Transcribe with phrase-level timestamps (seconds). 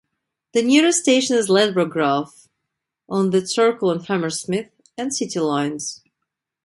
[0.55, 2.47] The nearest station is Ladbroke Grove
[3.07, 6.01] on the Circle and Hammersmith and City lines.